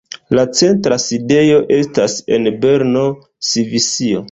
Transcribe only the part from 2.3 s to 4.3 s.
en Berno, Svisio.